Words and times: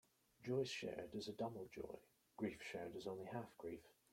Joy 0.43 0.63
shared 0.65 1.13
is 1.13 1.27
double 1.27 1.67
joy; 1.71 1.99
grief 2.35 2.59
shared 2.63 2.95
is 2.95 3.05
only 3.05 3.25
half 3.25 3.55
grief. 3.59 3.83